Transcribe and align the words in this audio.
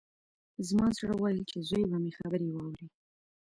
زما 0.67 0.87
زړه 0.97 1.13
ويل 1.21 1.39
چې 1.49 1.57
زوی 1.67 1.83
به 1.89 1.97
مې 2.03 2.11
خبرې 2.19 2.47
واوري. 2.51 2.85